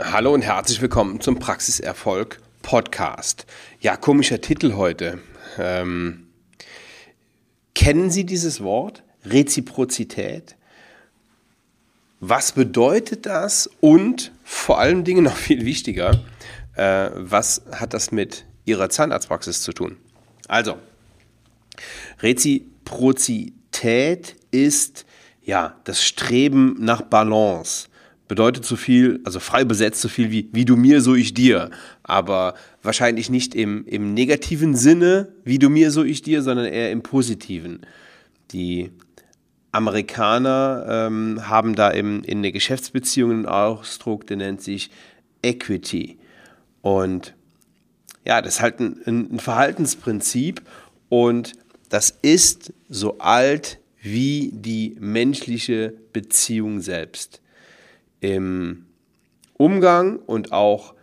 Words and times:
Hallo 0.00 0.32
und 0.32 0.42
herzlich 0.42 0.80
willkommen 0.80 1.20
zum 1.20 1.40
Praxiserfolg 1.40 2.40
Podcast. 2.62 3.46
Ja, 3.80 3.96
komischer 3.96 4.40
Titel 4.40 4.74
heute. 4.74 5.18
Ähm, 5.58 6.28
kennen 7.74 8.08
Sie 8.08 8.24
dieses 8.24 8.62
Wort? 8.62 9.02
Reziprozität? 9.24 10.54
Was 12.20 12.52
bedeutet 12.52 13.26
das? 13.26 13.68
Und 13.80 14.30
vor 14.44 14.78
allen 14.78 15.02
Dingen 15.02 15.24
noch 15.24 15.36
viel 15.36 15.64
wichtiger, 15.64 16.22
äh, 16.76 17.10
was 17.14 17.62
hat 17.72 17.92
das 17.92 18.12
mit 18.12 18.44
Ihrer 18.66 18.90
Zahnarztpraxis 18.90 19.62
zu 19.62 19.72
tun? 19.72 19.96
Also, 20.46 20.78
Reziprozität 22.20 24.36
ist 24.52 25.06
ja 25.42 25.74
das 25.82 26.04
Streben 26.04 26.76
nach 26.78 27.02
Balance 27.02 27.88
bedeutet 28.28 28.64
so 28.64 28.76
viel, 28.76 29.20
also 29.24 29.40
frei 29.40 29.64
besetzt 29.64 30.02
so 30.02 30.08
viel 30.08 30.30
wie, 30.30 30.48
wie 30.52 30.66
du 30.66 30.76
mir, 30.76 31.00
so 31.00 31.14
ich 31.14 31.34
dir. 31.34 31.70
Aber 32.02 32.54
wahrscheinlich 32.82 33.30
nicht 33.30 33.54
im, 33.54 33.86
im 33.86 34.14
negativen 34.14 34.76
Sinne, 34.76 35.32
wie 35.44 35.58
du 35.58 35.70
mir, 35.70 35.90
so 35.90 36.04
ich 36.04 36.22
dir, 36.22 36.42
sondern 36.42 36.66
eher 36.66 36.92
im 36.92 37.02
positiven. 37.02 37.80
Die 38.52 38.90
Amerikaner 39.72 40.86
ähm, 40.88 41.48
haben 41.48 41.74
da 41.74 41.88
im, 41.88 42.22
in 42.22 42.42
der 42.42 42.52
Geschäftsbeziehung 42.52 43.30
einen 43.30 43.46
Ausdruck, 43.46 44.26
der 44.26 44.36
nennt 44.36 44.62
sich 44.62 44.90
Equity. 45.42 46.18
Und 46.82 47.34
ja, 48.26 48.42
das 48.42 48.56
ist 48.56 48.60
halt 48.60 48.80
ein, 48.80 49.00
ein 49.06 49.38
Verhaltensprinzip 49.38 50.60
und 51.08 51.54
das 51.88 52.10
ist 52.20 52.74
so 52.90 53.18
alt 53.18 53.78
wie 54.02 54.50
die 54.52 54.96
menschliche 55.00 55.94
Beziehung 56.12 56.80
selbst 56.80 57.40
im 58.20 58.86
Umgang 59.56 60.18
und 60.18 60.52
auch 60.52 60.94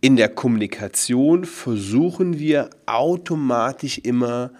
in 0.00 0.16
der 0.16 0.28
Kommunikation 0.28 1.44
versuchen 1.44 2.38
wir 2.38 2.70
automatisch 2.86 3.98
immer 3.98 4.52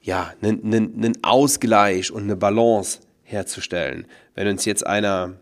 ja, 0.00 0.32
einen, 0.40 0.64
einen, 0.64 0.94
einen 0.94 1.24
Ausgleich 1.24 2.12
und 2.12 2.24
eine 2.24 2.36
Balance 2.36 3.00
herzustellen. 3.22 4.06
Wenn 4.34 4.48
uns 4.48 4.64
jetzt 4.64 4.86
einer 4.86 5.34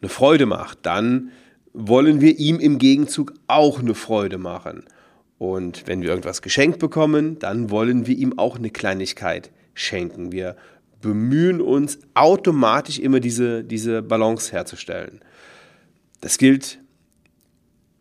eine 0.00 0.08
Freude 0.08 0.46
macht, 0.46 0.78
dann 0.82 1.30
wollen 1.72 2.20
wir 2.20 2.38
ihm 2.38 2.58
im 2.58 2.78
Gegenzug 2.78 3.34
auch 3.46 3.80
eine 3.80 3.94
Freude 3.94 4.38
machen. 4.38 4.84
Und 5.38 5.86
wenn 5.86 6.02
wir 6.02 6.10
irgendwas 6.10 6.42
geschenkt 6.42 6.78
bekommen, 6.78 7.38
dann 7.38 7.70
wollen 7.70 8.06
wir 8.06 8.16
ihm 8.16 8.38
auch 8.38 8.56
eine 8.56 8.70
Kleinigkeit 8.70 9.50
schenken. 9.74 10.32
Wir 10.32 10.56
bemühen 11.00 11.60
uns 11.60 11.98
automatisch 12.14 12.98
immer 12.98 13.20
diese, 13.20 13.64
diese 13.64 14.02
Balance 14.02 14.52
herzustellen. 14.52 15.20
Das 16.20 16.38
gilt 16.38 16.80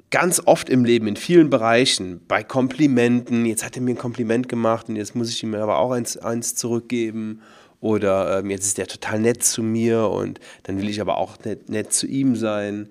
ganz 0.09 0.42
oft 0.45 0.70
im 0.70 0.86
Leben, 0.86 1.08
in 1.08 1.16
vielen 1.16 1.50
Bereichen, 1.50 2.22
bei 2.28 2.44
Komplimenten. 2.44 3.45
Jetzt 3.45 3.64
hat 3.64 3.75
er 3.75 3.81
mir 3.81 3.92
ein 3.92 3.98
Kompliment 3.98 4.50
gemacht 4.50 4.90
und 4.90 4.95
jetzt 4.95 5.16
muss 5.16 5.30
ich 5.30 5.44
ihm 5.44 5.53
aber 5.53 5.78
auch 5.78 5.92
eins, 5.92 6.18
eins 6.18 6.56
zurückgeben. 6.56 7.42
Oder 7.80 8.40
ähm, 8.40 8.50
jetzt 8.50 8.66
ist 8.66 8.78
der 8.78 8.88
total 8.88 9.20
nett 9.20 9.44
zu 9.44 9.62
mir 9.62 10.08
und 10.09 10.40
dann 10.64 10.80
will 10.80 10.90
ich 10.90 11.00
aber 11.00 11.18
auch 11.18 11.38
nett, 11.44 11.70
nett 11.70 11.94
zu 11.94 12.08
ihm 12.08 12.36
sein. 12.36 12.90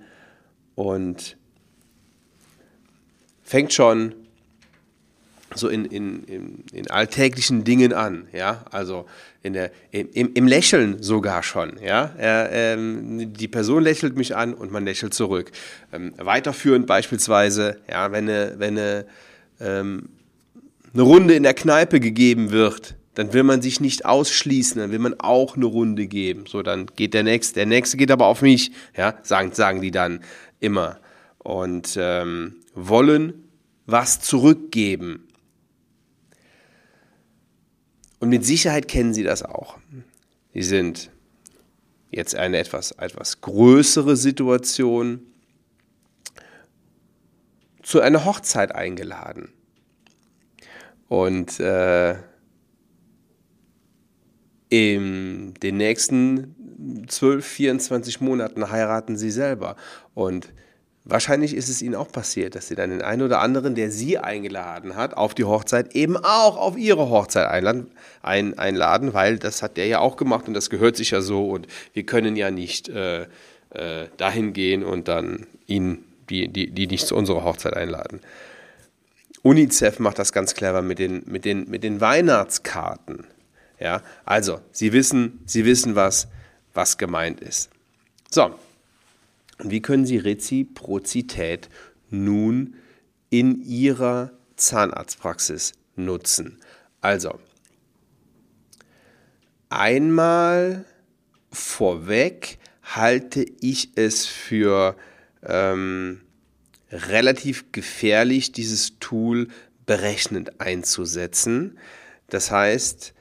Und 0.77 1.37
fängt 3.43 3.73
schon 3.73 4.15
so 5.59 5.69
in, 5.69 5.85
in, 5.85 6.25
in, 6.25 6.65
in, 6.73 6.91
alltäglichen 6.91 7.65
Dingen 7.65 7.93
an, 7.93 8.29
ja, 8.33 8.65
also 8.71 9.07
in 9.43 9.53
der, 9.53 9.71
im, 9.91 10.33
im 10.35 10.47
Lächeln 10.47 11.03
sogar 11.03 11.43
schon, 11.43 11.79
ja, 11.83 12.13
er, 12.17 12.51
ähm, 12.53 13.33
die 13.33 13.49
Person 13.49 13.83
lächelt 13.83 14.17
mich 14.17 14.37
an 14.37 14.55
und 14.55 14.73
man 14.73 14.85
lächelt 14.85 15.15
zurück. 15.15 15.53
Ähm, 15.93 16.13
weiterführend 16.17 16.87
beispielsweise, 16.87 17.79
ja, 17.91 18.13
wenn 18.13 18.29
eine, 18.29 18.55
wenn 18.59 18.79
eine, 18.79 19.07
ähm, 19.61 20.09
eine 20.93 21.03
Runde 21.03 21.35
in 21.35 21.43
der 21.43 21.55
Kneipe 21.55 22.01
gegeben 22.01 22.51
wird, 22.51 22.95
dann 23.17 23.33
will 23.33 23.43
man 23.43 23.63
sich 23.63 23.81
nicht 23.81 24.05
ausschließen, 24.05 24.81
dann 24.81 24.93
will 24.93 24.99
man 24.99 25.19
auch 25.19 25.57
eine 25.57 25.65
Runde 25.65 26.07
geben. 26.07 26.45
So, 26.47 26.63
dann 26.63 26.87
geht 26.97 27.15
der 27.15 27.23
nächste, 27.23 27.55
der 27.55 27.67
nächste 27.67 27.97
geht 27.97 28.11
aber 28.11 28.27
auf 28.27 28.43
mich, 28.43 28.73
ja, 28.97 29.15
sagen, 29.23 29.53
sagen 29.53 29.81
die 29.81 29.91
dann 29.91 30.21
immer. 30.61 30.99
Und 31.39 31.97
ähm, 31.99 32.57
wollen 32.75 33.47
was 33.87 34.21
zurückgeben. 34.21 35.27
Und 38.19 38.29
mit 38.31 38.45
Sicherheit 38.45 38.89
kennen 38.89 39.15
Sie 39.15 39.23
das 39.23 39.43
auch. 39.43 39.79
Sie 40.55 40.63
sind 40.63 41.11
jetzt 42.11 42.35
eine 42.35 42.59
etwas, 42.59 42.93
etwas 42.93 43.41
größere 43.41 44.17
Situation 44.17 45.21
zu 47.83 48.01
einer 48.01 48.25
Hochzeit 48.25 48.75
eingeladen. 48.75 49.53
Und 51.09 51.61
äh, 51.61 52.17
in 54.69 55.55
den 55.55 55.77
nächsten 55.77 57.07
12, 57.07 57.47
24 57.47 58.21
Monaten 58.21 58.71
heiraten 58.71 59.17
sie 59.17 59.31
selber. 59.31 59.77
Und 60.15 60.53
Wahrscheinlich 61.09 61.55
ist 61.55 61.69
es 61.69 61.83
ihnen 61.83 61.95
auch 61.95 62.11
passiert, 62.11 62.57
dass 62.57 62.67
sie 62.67 62.75
dann 62.75 62.91
den 62.91 63.01
einen 63.01 63.23
oder 63.23 63.41
anderen, 63.41 63.77
der 63.77 63.93
sie 63.93 64.19
eingeladen 64.19 64.97
hat, 64.97 65.17
auf 65.17 65.37
die 65.37 65.45
Hochzeit 65.45 65.95
eben 65.95 66.17
auch 66.17 66.57
auf 66.57 66.77
ihre 66.77 67.11
Hochzeit 67.11 67.47
einladen, 67.47 67.93
ein, 68.23 68.59
einladen, 68.59 69.15
weil 69.15 69.39
das 69.39 69.63
hat 69.63 69.77
der 69.77 69.87
ja 69.87 70.01
auch 70.01 70.17
gemacht 70.17 70.49
und 70.49 70.55
das 70.55 70.69
gehört 70.69 70.97
sich 70.97 71.13
ja 71.13 71.21
so 71.21 71.49
und 71.49 71.69
wir 71.93 72.03
können 72.03 72.35
ja 72.35 72.51
nicht 72.51 72.89
äh, 72.89 73.23
äh, 73.71 74.09
dahin 74.17 74.53
gehen 74.53 74.83
und 74.83 75.07
dann 75.07 75.47
ihn, 75.69 76.03
die, 76.29 76.49
die, 76.49 76.73
die 76.73 76.89
nicht 76.89 77.07
zu 77.07 77.15
unserer 77.15 77.45
Hochzeit 77.45 77.77
einladen. 77.77 78.19
UNICEF 79.43 80.01
macht 80.01 80.19
das 80.19 80.33
ganz 80.33 80.55
clever 80.55 80.83
mit 80.83 80.99
den, 80.99 81.23
mit 81.27 81.45
den, 81.45 81.71
mit 81.71 81.85
den 81.85 82.01
Weihnachtskarten. 82.01 83.29
Ja, 83.79 84.03
also, 84.25 84.59
Sie 84.73 84.93
wissen, 84.93 85.41
Sie 85.47 85.65
wissen, 85.65 85.95
was, 85.95 86.27
was 86.75 86.99
gemeint 86.99 87.41
ist. 87.41 87.71
So, 88.29 88.57
und 89.59 89.71
wie 89.71 89.81
können 89.81 90.07
Sie 90.07 90.19
Reziprozität 90.19 91.69
nun 92.11 92.77
in 93.31 93.63
Ihrer 93.63 94.33
Zahnarztpraxis 94.57 95.73
nutzen? 95.97 96.59
Also, 97.01 97.39
einmal 99.69 100.85
vorweg 101.51 102.59
halte 102.83 103.45
ich 103.61 103.91
es 103.97 104.27
für 104.27 104.97
ähm, 105.43 106.21
relativ 106.91 107.73
gefährlich, 107.73 108.53
dieses 108.53 108.99
Tool 108.99 109.49
berechnend 109.87 110.61
einzusetzen. 110.61 111.79
Das 112.29 112.51
heißt, 112.51 113.15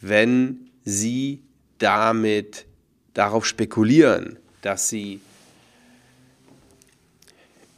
wenn 0.00 0.70
Sie 0.84 1.42
damit 1.78 2.66
darauf 3.14 3.44
spekulieren, 3.46 4.38
dass 4.66 4.88
sie 4.88 5.20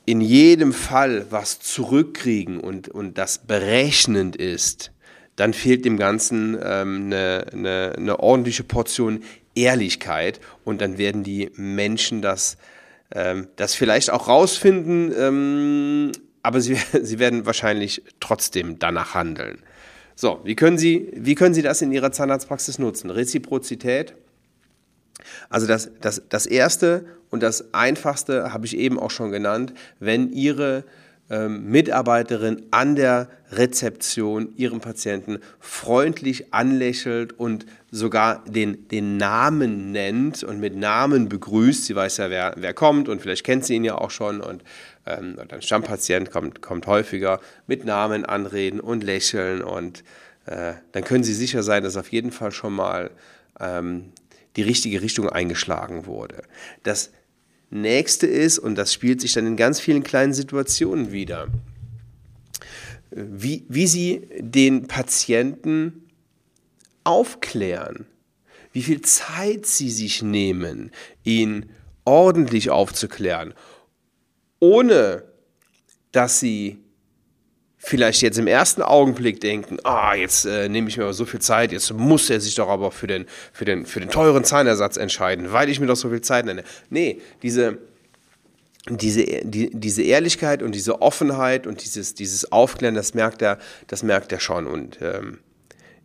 in 0.07 0.23
jedem 0.23 0.73
Fall 0.73 1.27
was 1.29 1.61
zurückkriegen 1.61 2.61
und, 2.61 2.89
und 2.89 3.19
das 3.19 3.47
berechnend 3.47 4.37
ist, 4.37 4.91
dann 5.37 5.53
fehlt 5.53 5.85
dem 5.85 5.99
Ganzen 5.99 6.55
ähm, 6.55 7.05
eine, 7.05 7.45
eine, 7.53 7.93
eine, 7.95 8.21
ordentliche 8.21 8.65
Portion 8.65 9.23
Ehrlichkeit 9.55 10.41
und 10.65 10.81
dann 10.81 10.97
werden 10.97 11.25
die 11.25 11.51
Menschen 11.57 12.23
das, 12.23 12.57
ähm, 13.15 13.49
das 13.57 13.75
vielleicht 13.75 14.09
auch 14.11 14.29
rausfinden, 14.29 15.13
ähm, 15.15 16.13
aber 16.43 16.63
sie, 16.63 16.79
sie 17.03 17.19
werden 17.19 17.45
wahrscheinlich 17.45 18.03
trotzdem 18.19 18.79
danach 18.79 19.13
handeln. 19.13 19.59
So, 20.15 20.41
wie 20.43 20.57
können, 20.57 20.79
sie, 20.79 21.13
wie 21.15 21.35
können 21.35 21.55
Sie 21.55 21.63
das 21.63 21.83
in 21.83 21.93
Ihrer 21.93 22.13
Zahnarztpraxis 22.13 22.79
nutzen? 22.79 23.11
Reziprozität 23.11 24.15
also 25.49 25.67
das, 25.67 25.91
das, 26.01 26.23
das 26.29 26.47
Erste 26.47 27.05
und 27.31 27.43
das 27.43 27.75
Einfachste 27.75 28.53
habe 28.53 28.67
ich 28.67 28.77
eben 28.77 28.99
auch 28.99 29.11
schon 29.11 29.31
genannt, 29.31 29.75
wenn 30.01 30.33
Ihre 30.33 30.85
ähm, 31.31 31.71
Mitarbeiterin 31.71 32.63
an 32.71 32.97
der 32.97 33.29
Rezeption 33.53 34.55
Ihren 34.57 34.81
Patienten 34.81 35.41
freundlich 35.61 36.55
anlächelt 36.55 37.39
und 37.39 37.67
sogar 37.91 38.45
den, 38.47 38.89
den 38.89 39.19
Namen 39.19 39.93
nennt 39.93 40.43
und 40.43 40.59
mit 40.59 40.75
Namen 40.75 41.29
begrüßt. 41.29 41.85
Sie 41.85 41.95
weiß 41.95 42.19
ja, 42.19 42.31
wer, 42.31 42.55
wer 42.57 42.73
kommt 42.73 43.09
und 43.09 43.21
vielleicht 43.21 43.45
kennt 43.45 43.65
sie 43.65 43.75
ihn 43.75 43.85
ja 43.85 43.97
auch 43.97 44.11
schon 44.11 44.41
und, 44.41 44.63
ähm, 45.07 45.37
und 45.39 45.53
ein 45.53 45.61
Stammpatient 45.61 46.31
kommt, 46.31 46.63
kommt 46.63 46.87
häufiger 46.87 47.41
mit 47.67 47.85
Namen 47.85 48.25
anreden 48.25 48.81
und 48.81 49.05
lächeln 49.05 49.63
und 49.63 50.05
äh, 50.47 50.75
dann 50.93 51.05
können 51.05 51.25
Sie 51.25 51.35
sicher 51.35 51.63
sein, 51.63 51.83
dass 51.83 51.99
auf 51.99 52.11
jeden 52.11 52.31
Fall 52.31 52.53
schon 52.53 52.73
mal 52.73 53.11
ähm, 53.61 54.13
die 54.59 54.65
richtige 54.65 55.03
Richtung 55.03 55.29
eingeschlagen 55.29 56.07
wurde. 56.07 56.43
Das 56.83 57.13
nächste 57.71 58.27
ist, 58.27 58.59
und 58.59 58.75
das 58.75 58.93
spielt 58.93 59.21
sich 59.21 59.33
dann 59.33 59.47
in 59.47 59.57
ganz 59.57 59.79
vielen 59.79 60.03
kleinen 60.03 60.35
Situationen 60.35 61.13
wieder, 61.13 61.47
wie, 63.13 63.65
wie 63.69 63.87
sie 63.87 64.29
den 64.41 64.89
Patienten 64.89 66.11
aufklären, 67.05 68.07
wie 68.73 68.83
viel 68.83 69.01
Zeit 69.03 69.65
sie 69.65 69.91
sich 69.91 70.23
nehmen, 70.23 70.91
ihn 71.23 71.71
ordentlich 72.05 72.71
aufzuklären, 72.71 73.55
ohne 74.59 75.23
dass 76.11 76.41
sie 76.41 76.79
vielleicht 77.89 78.21
jetzt 78.21 78.39
im 78.39 78.47
ersten 78.47 78.83
Augenblick 78.83 79.41
denken, 79.41 79.79
ah, 79.83 80.15
jetzt 80.15 80.45
äh, 80.45 80.69
nehme 80.69 80.89
ich 80.89 80.99
mir 80.99 81.05
aber 81.05 81.15
so 81.15 81.25
viel 81.25 81.41
Zeit, 81.41 81.73
jetzt 81.73 81.93
muss 81.95 82.29
er 82.29 82.39
sich 82.41 82.55
doch 82.55 82.69
aber 82.69 82.93
für 82.93 83.07
den, 83.07 83.27
für, 83.53 83.65
den, 83.65 83.87
für 83.87 84.01
den 84.01 84.11
teuren 84.11 84.45
Zahnersatz 84.45 84.99
entscheiden, 84.99 85.53
weil 85.53 85.71
ich 85.71 85.81
mir 85.81 85.87
doch 85.87 85.97
so 85.97 86.11
viel 86.11 86.21
Zeit 86.21 86.45
nenne. 86.45 86.65
Nee, 86.91 87.21
diese, 87.43 87.79
diese, 88.91 89.25
die, 89.43 89.71
diese 89.73 90.03
Ehrlichkeit 90.03 90.63
und 90.63 90.75
diese 90.75 91.01
Offenheit 91.01 91.67
und 91.67 91.83
dieses, 91.83 92.15
dieses 92.15 92.53
Aufklären, 92.53 92.95
das 92.95 93.15
merkt 93.15 93.41
er, 93.41 93.59
das 93.87 94.03
merkt 94.03 94.33
er 94.33 94.41
schon. 94.41 94.67
Und 94.67 94.99
ähm, 95.01 95.39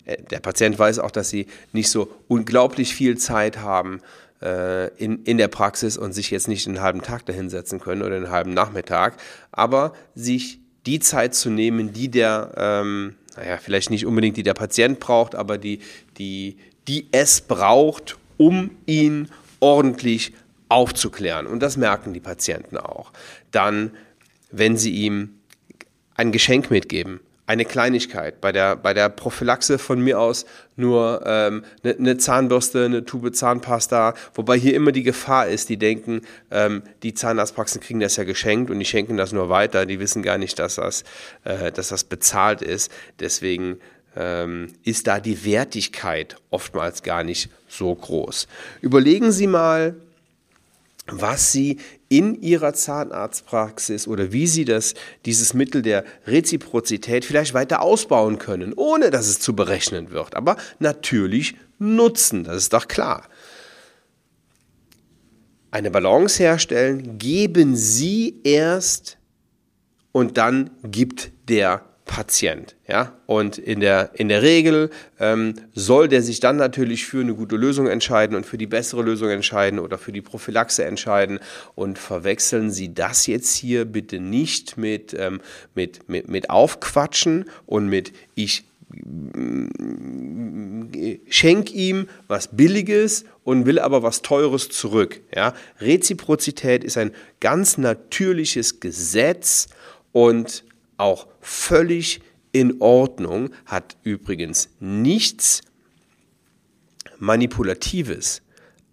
äh, 0.06 0.18
der 0.31 0.39
Patient 0.39 0.79
weiß 0.79 1.00
auch, 1.00 1.12
dass 1.12 1.29
sie 1.29 1.47
nicht 1.74 1.89
so 1.89 2.09
unglaublich 2.29 2.95
viel 2.95 3.18
Zeit 3.18 3.59
haben 3.59 4.00
äh, 4.41 4.88
in, 4.95 5.24
in 5.24 5.38
der 5.38 5.50
Praxis 5.50 5.97
und 5.97 6.13
sich 6.13 6.31
jetzt 6.31 6.47
nicht 6.47 6.65
einen 6.65 6.79
halben 6.79 7.01
Tag 7.01 7.25
dahinsetzen 7.25 7.81
können 7.81 8.03
oder 8.03 8.15
einen 8.15 8.31
halben 8.31 8.53
Nachmittag, 8.53 9.18
aber 9.51 9.94
sich 10.15 10.62
die 10.85 11.00
Zeit 11.00 11.35
zu 11.35 11.50
nehmen, 11.50 11.94
die 11.94 12.09
der, 12.09 12.51
ähm, 12.57 13.15
naja, 13.35 13.57
vielleicht 13.57 13.89
nicht 13.89 14.06
unbedingt 14.06 14.38
die 14.38 14.44
der 14.44 14.53
Patient 14.53 15.00
braucht, 15.00 15.35
aber 15.35 15.57
die, 15.57 15.80
die, 16.18 16.57
die 16.88 17.07
es 17.12 17.41
braucht, 17.41 18.18
um 18.38 18.71
ihn 18.85 19.30
ordentlich 19.59 20.33
aufzuklären. 20.69 21.47
Und 21.47 21.62
das 21.62 21.77
merken 21.77 22.13
die 22.13 22.19
Patienten 22.19 22.77
auch. 22.77 23.13
Dann, 23.51 23.91
wenn 24.51 24.77
sie 24.77 24.91
ihm 24.91 25.35
ein 26.15 26.31
Geschenk 26.31 26.69
mitgeben, 26.69 27.19
eine 27.45 27.65
Kleinigkeit. 27.65 28.39
Bei 28.41 28.51
der, 28.51 28.75
bei 28.75 28.93
der 28.93 29.09
Prophylaxe 29.09 29.77
von 29.77 29.99
mir 29.99 30.19
aus 30.19 30.45
nur 30.75 31.23
ähm, 31.25 31.63
eine, 31.83 31.95
eine 31.95 32.17
Zahnbürste, 32.17 32.85
eine 32.85 33.05
Tube 33.05 33.35
Zahnpasta, 33.35 34.13
wobei 34.33 34.57
hier 34.57 34.75
immer 34.75 34.91
die 34.91 35.03
Gefahr 35.03 35.47
ist, 35.47 35.69
die 35.69 35.77
denken, 35.77 36.21
ähm, 36.51 36.83
die 37.03 37.13
Zahnarztpraxen 37.13 37.81
kriegen 37.81 37.99
das 37.99 38.15
ja 38.15 38.23
geschenkt 38.23 38.71
und 38.71 38.79
die 38.79 38.85
schenken 38.85 39.17
das 39.17 39.33
nur 39.33 39.49
weiter. 39.49 39.85
Die 39.85 39.99
wissen 39.99 40.23
gar 40.23 40.37
nicht, 40.37 40.57
dass 40.59 40.75
das, 40.75 41.03
äh, 41.43 41.71
dass 41.71 41.89
das 41.89 42.05
bezahlt 42.05 42.61
ist. 42.61 42.91
Deswegen 43.19 43.79
ähm, 44.15 44.67
ist 44.83 45.07
da 45.07 45.19
die 45.19 45.45
Wertigkeit 45.45 46.37
oftmals 46.49 47.03
gar 47.03 47.23
nicht 47.23 47.49
so 47.67 47.93
groß. 47.93 48.47
Überlegen 48.81 49.31
Sie 49.31 49.47
mal, 49.47 49.95
was 51.07 51.51
Sie 51.51 51.77
in 52.09 52.39
ihrer 52.41 52.73
Zahnarztpraxis 52.73 54.07
oder 54.07 54.31
wie 54.31 54.45
sie 54.45 54.65
das, 54.65 54.94
dieses 55.25 55.53
Mittel 55.53 55.81
der 55.81 56.05
Reziprozität 56.27 57.25
vielleicht 57.25 57.53
weiter 57.53 57.81
ausbauen 57.81 58.38
können, 58.38 58.73
ohne 58.73 59.09
dass 59.09 59.27
es 59.27 59.39
zu 59.39 59.55
berechnen 59.55 60.11
wird. 60.11 60.35
Aber 60.35 60.57
natürlich 60.77 61.55
nutzen, 61.79 62.44
das 62.44 62.57
ist 62.57 62.73
doch 62.73 62.88
klar. 62.88 63.27
Eine 65.71 65.89
Balance 65.89 66.41
herstellen, 66.41 67.17
geben 67.17 67.75
Sie 67.75 68.39
erst 68.44 69.17
und 70.11 70.38
dann 70.38 70.69
gibt 70.83 71.31
der 71.50 71.83
Patient. 72.05 72.75
Ja? 72.88 73.13
Und 73.25 73.57
in 73.57 73.79
der, 73.79 74.11
in 74.13 74.27
der 74.27 74.41
Regel 74.41 74.89
ähm, 75.19 75.55
soll 75.73 76.07
der 76.07 76.21
sich 76.21 76.39
dann 76.39 76.57
natürlich 76.57 77.05
für 77.05 77.21
eine 77.21 77.33
gute 77.33 77.55
Lösung 77.55 77.88
entscheiden 77.88 78.35
und 78.35 78.45
für 78.45 78.57
die 78.57 78.67
bessere 78.67 79.01
Lösung 79.01 79.29
entscheiden 79.29 79.79
oder 79.79 79.97
für 79.97 80.11
die 80.11 80.21
Prophylaxe 80.21 80.83
entscheiden. 80.83 81.39
Und 81.75 81.97
verwechseln 81.97 82.71
Sie 82.71 82.94
das 82.94 83.27
jetzt 83.27 83.55
hier 83.55 83.85
bitte 83.85 84.19
nicht 84.19 84.77
mit, 84.77 85.15
ähm, 85.17 85.41
mit, 85.75 86.09
mit, 86.09 86.27
mit 86.27 86.50
Aufquatschen 86.50 87.45
und 87.65 87.88
mit 87.88 88.11
ich 88.35 88.65
mm, 88.89 89.67
schenk 91.29 91.73
ihm 91.73 92.07
was 92.27 92.50
Billiges 92.55 93.23
und 93.44 93.65
will 93.65 93.79
aber 93.79 94.03
was 94.03 94.21
Teures 94.21 94.69
zurück. 94.69 95.21
Ja? 95.33 95.53
Reziprozität 95.79 96.83
ist 96.83 96.97
ein 96.97 97.11
ganz 97.39 97.77
natürliches 97.77 98.81
Gesetz 98.81 99.67
und 100.11 100.63
auch 100.97 101.27
völlig 101.41 102.21
in 102.51 102.81
Ordnung, 102.81 103.49
hat 103.65 103.97
übrigens 104.03 104.69
nichts 104.79 105.61
Manipulatives 107.17 108.41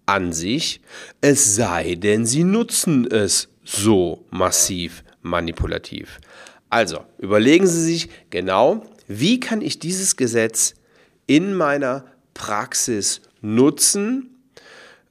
an 0.05 0.33
sich, 0.33 0.81
es 1.21 1.55
sei 1.55 1.95
denn, 1.95 2.25
sie 2.25 2.43
nutzen 2.43 3.09
es 3.09 3.49
so 3.63 4.25
massiv 4.31 5.03
manipulativ. 5.21 6.19
Also, 6.69 7.05
überlegen 7.17 7.67
Sie 7.67 7.83
sich 7.83 8.09
genau, 8.29 8.85
wie 9.07 9.39
kann 9.39 9.61
ich 9.61 9.79
dieses 9.79 10.15
Gesetz 10.15 10.73
in 11.27 11.53
meiner 11.53 12.05
Praxis 12.33 13.21
nutzen? 13.41 14.29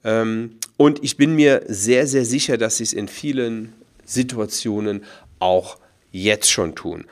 Ähm, 0.03 0.57
und 0.77 1.03
ich 1.03 1.17
bin 1.17 1.35
mir 1.35 1.63
sehr, 1.67 2.07
sehr 2.07 2.25
sicher, 2.25 2.57
dass 2.57 2.77
Sie 2.77 2.83
es 2.83 2.93
in 2.93 3.07
vielen 3.07 3.73
Situationen 4.05 5.03
auch 5.39 5.77
jetzt 6.11 6.51
schon 6.51 6.75
tun. 6.75 7.05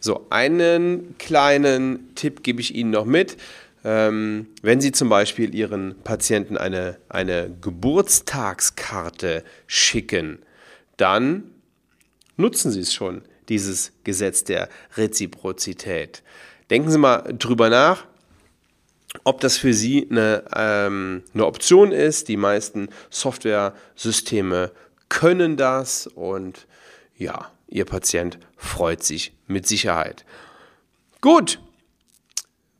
So, 0.00 0.26
einen 0.30 1.16
kleinen 1.18 2.14
Tipp 2.14 2.42
gebe 2.42 2.60
ich 2.60 2.74
Ihnen 2.74 2.90
noch 2.90 3.04
mit. 3.04 3.36
Ähm, 3.84 4.48
wenn 4.62 4.80
Sie 4.80 4.92
zum 4.92 5.08
Beispiel 5.08 5.54
Ihren 5.54 5.96
Patienten 6.02 6.56
eine, 6.56 6.98
eine 7.08 7.50
Geburtstagskarte 7.60 9.44
schicken, 9.66 10.38
dann 10.96 11.44
nutzen 12.36 12.70
Sie 12.70 12.80
es 12.80 12.94
schon, 12.94 13.22
dieses 13.48 13.92
Gesetz 14.04 14.44
der 14.44 14.68
Reziprozität. 14.96 16.22
Denken 16.70 16.90
Sie 16.90 16.98
mal 16.98 17.34
drüber 17.38 17.70
nach, 17.70 18.06
ob 19.24 19.40
das 19.40 19.56
für 19.56 19.74
Sie 19.74 20.08
eine, 20.10 20.44
ähm, 20.54 21.22
eine 21.34 21.46
Option 21.46 21.92
ist. 21.92 22.28
Die 22.28 22.36
meisten 22.36 22.88
Software-Systeme 23.10 24.72
können 25.08 25.56
das 25.56 26.06
und 26.06 26.66
ja, 27.16 27.50
Ihr 27.72 27.86
Patient 27.86 28.38
freut 28.56 29.02
sich 29.02 29.32
mit 29.46 29.66
Sicherheit. 29.66 30.24
Gut, 31.22 31.58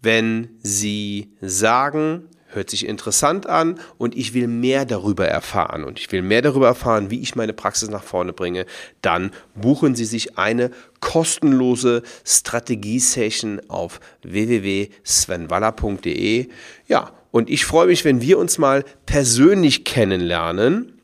wenn 0.02 0.50
Sie 0.62 1.32
sagen, 1.40 2.28
hört 2.48 2.68
sich 2.68 2.86
interessant 2.86 3.46
an 3.46 3.80
und 3.96 4.14
ich 4.14 4.34
will 4.34 4.48
mehr 4.48 4.84
darüber 4.84 5.26
erfahren 5.26 5.84
und 5.84 5.98
ich 5.98 6.12
will 6.12 6.20
mehr 6.20 6.42
darüber 6.42 6.66
erfahren, 6.66 7.10
wie 7.10 7.22
ich 7.22 7.36
meine 7.36 7.54
Praxis 7.54 7.88
nach 7.88 8.02
vorne 8.02 8.34
bringe, 8.34 8.66
dann 9.00 9.30
buchen 9.54 9.94
Sie 9.94 10.04
sich 10.04 10.36
eine 10.36 10.70
kostenlose 11.00 12.02
Strategie-Session 12.26 13.62
auf 13.68 13.98
www.svenwaller.de. 14.22 16.50
Ja, 16.86 17.12
und 17.30 17.48
ich 17.48 17.64
freue 17.64 17.86
mich, 17.86 18.04
wenn 18.04 18.20
wir 18.20 18.38
uns 18.38 18.58
mal 18.58 18.84
persönlich 19.06 19.86
kennenlernen 19.86 21.00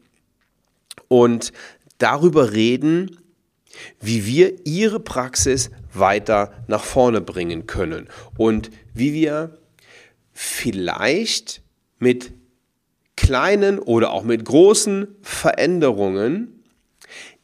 und 1.09 1.55
darüber 1.97 2.53
reden, 2.53 3.17
wie 4.01 4.27
wir 4.27 4.67
Ihre 4.67 5.01
Praxis 5.01 5.71
weiter 5.93 6.53
nach 6.67 6.85
vorne 6.85 7.21
bringen 7.21 7.67
können 7.67 8.09
und 8.37 8.71
wie 8.95 9.13
wir 9.13 9.59
vielleicht 10.33 11.63
mit 11.99 12.33
kleinen 13.17 13.79
oder 13.79 14.13
auch 14.13 14.23
mit 14.23 14.45
großen 14.45 15.09
Veränderungen 15.23 16.63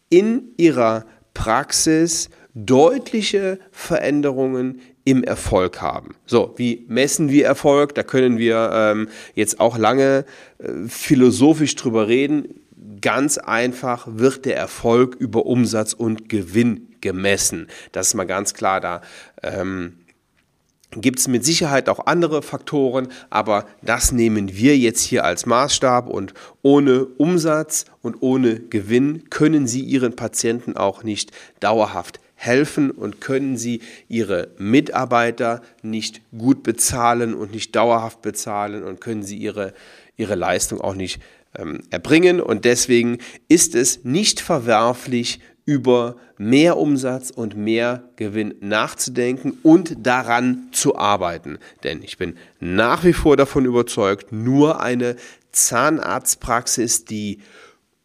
in 0.09 0.55
Ihrer 0.57 1.05
Praxis 1.35 2.31
deutliche 2.55 3.59
Veränderungen 3.73 4.81
im 5.05 5.23
Erfolg 5.23 5.83
haben. 5.83 6.15
So, 6.25 6.55
wie 6.57 6.85
messen 6.89 7.29
wir 7.29 7.45
Erfolg? 7.45 7.95
Da 7.95 8.03
können 8.03 8.39
wir 8.39 8.71
ähm, 8.73 9.09
jetzt 9.35 9.61
auch 9.61 9.77
lange 9.77 10.25
äh, 10.59 10.89
philosophisch 10.89 11.75
drüber 11.75 12.09
reden 12.09 12.61
ganz 13.05 13.37
einfach 13.37 14.07
wird 14.11 14.47
der 14.47 14.57
Erfolg 14.57 15.15
über 15.15 15.45
Umsatz 15.45 15.93
und 15.93 16.31
Gewinn 16.31 16.97
gemessen. 17.03 17.69
Das 17.93 18.07
ist 18.09 18.15
mal 18.15 18.25
ganz 18.25 18.55
klar 18.55 18.81
da. 18.81 19.03
Ähm, 19.43 19.99
Gibt 20.93 21.19
es 21.19 21.29
mit 21.29 21.45
Sicherheit 21.45 21.91
auch 21.91 22.07
andere 22.07 22.41
Faktoren, 22.41 23.09
aber 23.29 23.67
das 23.83 24.11
nehmen 24.13 24.57
wir 24.57 24.79
jetzt 24.79 25.03
hier 25.03 25.25
als 25.25 25.45
Maßstab 25.45 26.09
und 26.09 26.33
ohne 26.63 27.05
Umsatz 27.05 27.85
und 28.01 28.23
ohne 28.23 28.59
Gewinn 28.61 29.29
können 29.29 29.67
Sie 29.67 29.83
Ihren 29.83 30.17
Patienten 30.17 30.75
auch 30.75 31.03
nicht 31.03 31.31
dauerhaft 31.61 32.21
helfen 32.37 32.91
und 32.91 33.21
können 33.21 33.59
Sie 33.59 33.83
Ihre 34.09 34.49
Mitarbeiter 34.57 35.61
nicht 35.83 36.23
gut 36.37 36.63
bezahlen 36.63 37.35
und 37.35 37.53
nicht 37.53 37.77
dauerhaft 37.77 38.23
bezahlen 38.23 38.83
und 38.83 39.03
können 39.03 39.25
Sie 39.25 39.37
Ihre, 39.37 39.75
Ihre 40.17 40.37
Leistung 40.37 40.81
auch 40.81 40.95
nicht 40.95 41.21
ähm, 41.59 41.81
erbringen. 41.91 42.41
Und 42.41 42.65
deswegen 42.65 43.19
ist 43.49 43.75
es 43.75 44.05
nicht 44.05 44.41
verwerflich, 44.41 45.41
über 45.67 46.17
mehr 46.37 46.77
Umsatz 46.77 47.31
und 47.31 47.57
mehr 47.57 48.11
Gewinn 48.17 48.55
nachzudenken 48.61 49.59
und 49.63 50.07
daran 50.07 50.69
zu 50.73 50.97
arbeiten. 50.97 51.59
Denn 51.85 52.03
ich 52.03 52.19
bin 52.19 52.37
nach 52.61 53.05
wie 53.05 53.13
vor 53.13 53.37
davon 53.37 53.65
überzeugt, 53.65 54.31
nur 54.31 54.81
eine 54.81 55.17
Zahnarztpraxis, 55.53 57.05
die 57.05 57.41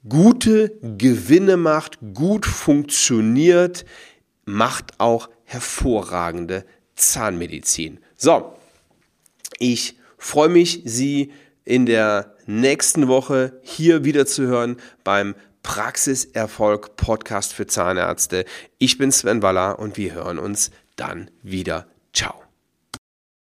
gute 0.07 0.71
Gewinne 0.97 1.57
macht, 1.57 1.97
gut 2.13 2.45
funktioniert, 2.45 3.85
macht 4.45 4.99
auch 4.99 5.29
hervorragende 5.43 6.65
Zahnmedizin. 6.95 7.99
So, 8.15 8.53
ich 9.57 9.97
freue 10.17 10.49
mich, 10.49 10.81
Sie 10.85 11.31
in 11.65 11.85
der 11.85 12.35
nächsten 12.49 13.07
Woche 13.07 13.59
hier 13.61 14.03
wieder 14.03 14.25
zu 14.25 14.47
hören 14.47 14.77
beim 15.03 15.35
Praxiserfolg 15.61 16.95
Podcast 16.95 17.53
für 17.53 17.67
Zahnärzte. 17.67 18.45
Ich 18.79 18.97
bin 18.97 19.11
Sven 19.11 19.43
Waller 19.43 19.77
und 19.77 19.97
wir 19.97 20.13
hören 20.13 20.39
uns 20.39 20.71
dann 20.95 21.29
wieder. 21.43 21.85
Ciao. 22.11 22.48